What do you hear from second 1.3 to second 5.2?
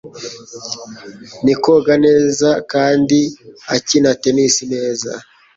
Ni koga neza kandi akina tennis neza.